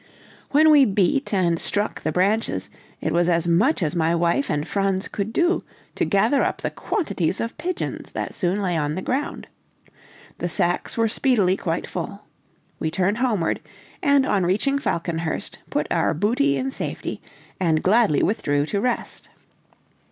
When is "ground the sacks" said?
9.03-10.97